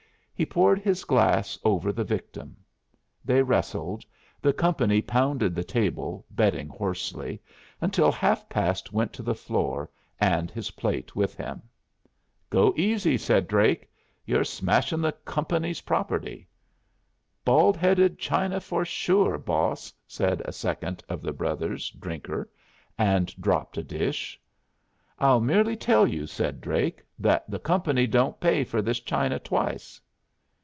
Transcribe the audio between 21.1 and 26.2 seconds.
the brothers Drinker, and dropped a dish. "I'll merely tell